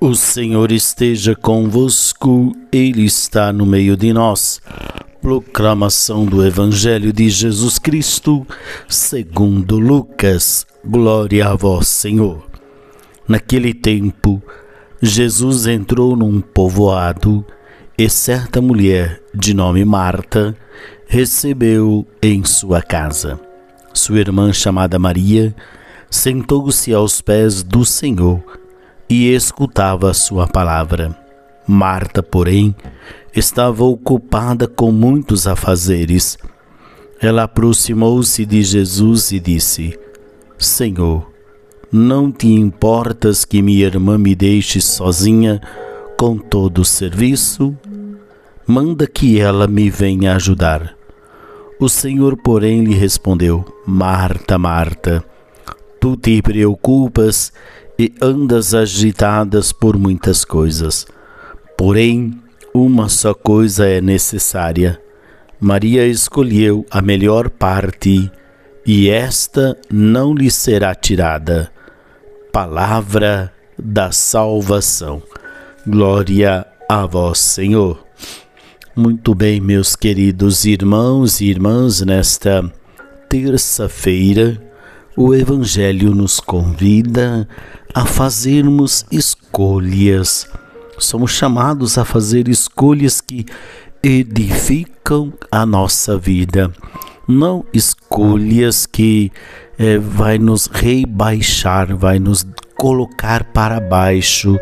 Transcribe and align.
O 0.00 0.14
Senhor 0.14 0.70
esteja 0.70 1.34
convosco, 1.34 2.52
Ele 2.70 3.04
está 3.04 3.52
no 3.52 3.66
meio 3.66 3.96
de 3.96 4.12
nós. 4.12 4.62
Proclamação 5.20 6.24
do 6.24 6.46
Evangelho 6.46 7.12
de 7.12 7.28
Jesus 7.28 7.80
Cristo, 7.80 8.46
segundo 8.88 9.76
Lucas. 9.76 10.64
Glória 10.86 11.48
a 11.48 11.56
vós, 11.56 11.88
Senhor. 11.88 12.46
Naquele 13.26 13.74
tempo, 13.74 14.40
Jesus 15.02 15.66
entrou 15.66 16.14
num 16.14 16.40
povoado 16.40 17.44
e 17.98 18.08
certa 18.08 18.62
mulher, 18.62 19.20
de 19.34 19.52
nome 19.52 19.84
Marta, 19.84 20.56
recebeu 21.08 22.06
em 22.22 22.44
sua 22.44 22.80
casa. 22.80 23.40
Sua 23.92 24.20
irmã, 24.20 24.52
chamada 24.52 24.96
Maria, 24.96 25.52
sentou-se 26.08 26.94
aos 26.94 27.20
pés 27.20 27.64
do 27.64 27.84
Senhor 27.84 28.40
e 29.08 29.32
escutava 29.32 30.12
sua 30.12 30.46
palavra. 30.46 31.16
Marta, 31.66 32.22
porém, 32.22 32.74
estava 33.34 33.84
ocupada 33.84 34.66
com 34.66 34.90
muitos 34.92 35.46
afazeres. 35.46 36.36
Ela 37.20 37.44
aproximou-se 37.44 38.44
de 38.44 38.62
Jesus 38.62 39.32
e 39.32 39.40
disse: 39.40 39.98
Senhor, 40.58 41.30
não 41.90 42.30
te 42.30 42.48
importas 42.48 43.44
que 43.44 43.62
minha 43.62 43.86
irmã 43.86 44.18
me 44.18 44.34
deixe 44.34 44.80
sozinha 44.80 45.60
com 46.16 46.36
todo 46.36 46.82
o 46.82 46.84
serviço? 46.84 47.76
Manda 48.66 49.06
que 49.06 49.40
ela 49.40 49.66
me 49.66 49.88
venha 49.88 50.34
ajudar. 50.36 50.94
O 51.80 51.88
Senhor, 51.88 52.36
porém, 52.36 52.84
lhe 52.84 52.94
respondeu: 52.94 53.64
Marta, 53.86 54.58
Marta, 54.58 55.24
tu 56.00 56.16
te 56.16 56.42
preocupas 56.42 57.52
e 57.98 58.14
andas 58.22 58.74
agitadas 58.74 59.72
por 59.72 59.98
muitas 59.98 60.44
coisas. 60.44 61.06
Porém, 61.76 62.40
uma 62.72 63.08
só 63.08 63.34
coisa 63.34 63.86
é 63.86 64.00
necessária. 64.00 65.00
Maria 65.60 66.06
escolheu 66.06 66.86
a 66.90 67.02
melhor 67.02 67.50
parte 67.50 68.30
e 68.86 69.08
esta 69.08 69.76
não 69.90 70.32
lhe 70.32 70.50
será 70.50 70.94
tirada. 70.94 71.70
Palavra 72.52 73.52
da 73.76 74.12
salvação. 74.12 75.22
Glória 75.86 76.66
a 76.88 77.04
vós, 77.04 77.38
Senhor. 77.38 78.04
Muito 78.94 79.34
bem, 79.34 79.60
meus 79.60 79.94
queridos 79.94 80.64
irmãos 80.64 81.40
e 81.40 81.46
irmãs, 81.46 82.00
nesta 82.00 82.68
terça-feira, 83.28 84.60
o 85.20 85.34
Evangelho 85.34 86.14
nos 86.14 86.38
convida 86.38 87.48
a 87.92 88.06
fazermos 88.06 89.04
escolhas. 89.10 90.48
Somos 90.96 91.32
chamados 91.32 91.98
a 91.98 92.04
fazer 92.04 92.46
escolhas 92.46 93.20
que 93.20 93.44
edificam 94.00 95.32
a 95.50 95.66
nossa 95.66 96.16
vida, 96.16 96.72
não 97.26 97.64
escolhas 97.74 98.86
que 98.86 99.32
é, 99.76 99.98
vai 99.98 100.38
nos 100.38 100.68
rebaixar, 100.68 101.96
vai 101.96 102.20
nos 102.20 102.46
colocar 102.76 103.42
para 103.42 103.80
baixo. 103.80 104.56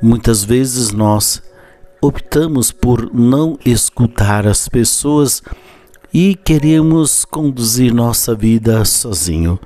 Muitas 0.00 0.44
vezes 0.44 0.92
nós 0.92 1.42
optamos 2.00 2.70
por 2.70 3.12
não 3.12 3.58
escutar 3.64 4.46
as 4.46 4.68
pessoas 4.68 5.42
e 6.12 6.34
queremos 6.34 7.24
conduzir 7.24 7.92
nossa 7.92 8.34
vida 8.34 8.84
sozinho. 8.84 9.58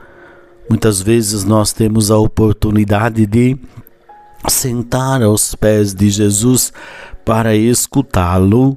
Muitas 0.69 1.01
vezes 1.01 1.45
nós 1.45 1.73
temos 1.73 2.11
a 2.11 2.19
oportunidade 2.19 3.27
de 3.27 3.59
sentar 4.49 5.23
aos 5.23 5.55
pés 5.55 5.95
de 5.95 6.09
Jesus 6.11 6.73
para 7.25 7.55
escutá-lo, 7.55 8.77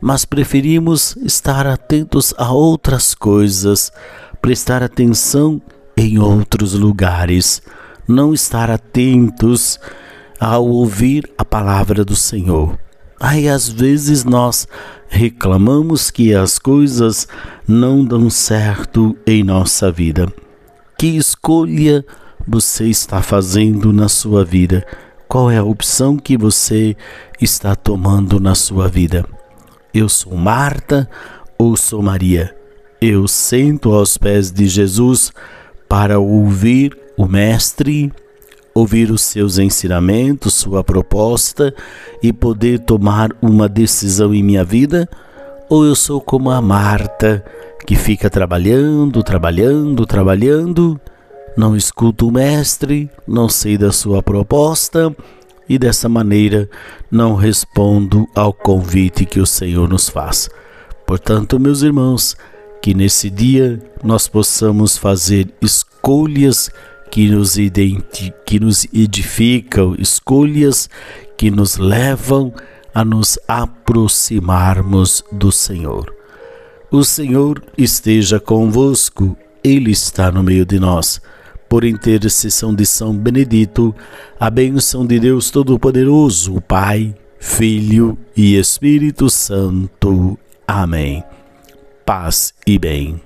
mas 0.00 0.24
preferimos 0.24 1.16
estar 1.18 1.66
atentos 1.66 2.34
a 2.38 2.52
outras 2.52 3.14
coisas, 3.14 3.92
prestar 4.40 4.82
atenção 4.82 5.60
em 5.96 6.18
outros 6.18 6.74
lugares, 6.74 7.62
não 8.08 8.32
estar 8.32 8.70
atentos 8.70 9.78
ao 10.40 10.66
ouvir 10.66 11.30
a 11.38 11.44
palavra 11.44 12.04
do 12.04 12.16
Senhor. 12.16 12.78
Aí 13.22 13.48
às 13.48 13.68
vezes 13.68 14.24
nós 14.24 14.66
reclamamos 15.08 16.10
que 16.10 16.34
as 16.34 16.58
coisas 16.58 17.28
não 17.68 18.04
dão 18.04 18.28
certo 18.28 19.16
em 19.24 19.44
nossa 19.44 19.92
vida. 19.92 20.26
Que 20.98 21.06
escolha 21.16 22.04
você 22.44 22.88
está 22.88 23.22
fazendo 23.22 23.92
na 23.92 24.08
sua 24.08 24.44
vida? 24.44 24.84
Qual 25.28 25.48
é 25.48 25.58
a 25.58 25.62
opção 25.62 26.16
que 26.16 26.36
você 26.36 26.96
está 27.40 27.76
tomando 27.76 28.40
na 28.40 28.56
sua 28.56 28.88
vida? 28.88 29.24
Eu 29.94 30.08
sou 30.08 30.36
Marta 30.36 31.08
ou 31.56 31.76
sou 31.76 32.02
Maria? 32.02 32.52
Eu 33.00 33.28
sento 33.28 33.92
aos 33.92 34.18
pés 34.18 34.50
de 34.50 34.66
Jesus 34.66 35.32
para 35.88 36.18
ouvir 36.18 36.98
o 37.16 37.28
Mestre 37.28 38.12
ouvir 38.74 39.10
os 39.10 39.22
seus 39.22 39.58
ensinamentos, 39.58 40.54
sua 40.54 40.82
proposta 40.82 41.74
e 42.22 42.32
poder 42.32 42.80
tomar 42.80 43.30
uma 43.40 43.68
decisão 43.68 44.34
em 44.34 44.42
minha 44.42 44.64
vida? 44.64 45.08
Ou 45.68 45.84
eu 45.84 45.94
sou 45.94 46.20
como 46.20 46.50
a 46.50 46.60
Marta, 46.60 47.44
que 47.86 47.96
fica 47.96 48.30
trabalhando, 48.30 49.22
trabalhando, 49.22 50.06
trabalhando, 50.06 51.00
não 51.56 51.76
escuto 51.76 52.28
o 52.28 52.32
Mestre, 52.32 53.10
não 53.26 53.48
sei 53.48 53.76
da 53.76 53.92
sua 53.92 54.22
proposta 54.22 55.14
e 55.68 55.78
dessa 55.78 56.08
maneira 56.08 56.68
não 57.10 57.34
respondo 57.34 58.26
ao 58.34 58.52
convite 58.52 59.24
que 59.24 59.40
o 59.40 59.46
Senhor 59.46 59.88
nos 59.88 60.08
faz. 60.08 60.48
Portanto, 61.06 61.60
meus 61.60 61.82
irmãos, 61.82 62.36
que 62.80 62.94
nesse 62.94 63.30
dia 63.30 63.80
nós 64.02 64.26
possamos 64.26 64.96
fazer 64.96 65.48
escolhas 65.60 66.70
que 67.12 67.28
nos, 67.28 67.56
que 68.46 68.58
nos 68.58 68.86
edificam, 68.86 69.94
escolhas 69.98 70.88
que 71.36 71.50
nos 71.50 71.76
levam 71.76 72.54
a 72.94 73.04
nos 73.04 73.38
aproximarmos 73.46 75.22
do 75.30 75.52
Senhor. 75.52 76.10
O 76.90 77.04
Senhor 77.04 77.62
esteja 77.76 78.40
convosco, 78.40 79.36
Ele 79.62 79.90
está 79.90 80.32
no 80.32 80.42
meio 80.42 80.64
de 80.64 80.80
nós. 80.80 81.20
Por 81.68 81.84
intercessão 81.84 82.74
de 82.74 82.86
São 82.86 83.14
Benedito, 83.14 83.94
a 84.40 84.48
bênção 84.48 85.06
de 85.06 85.20
Deus 85.20 85.50
Todo-Poderoso, 85.50 86.62
Pai, 86.62 87.14
Filho 87.38 88.16
e 88.34 88.58
Espírito 88.58 89.28
Santo. 89.28 90.38
Amém. 90.66 91.22
Paz 92.06 92.54
e 92.66 92.78
bem. 92.78 93.20